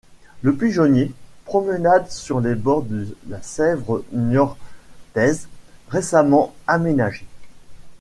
[0.41, 1.11] Le pigeonnier,
[1.45, 5.47] promenade sur les bords de la Sèvre niortaise
[5.89, 7.27] récemment aménagée.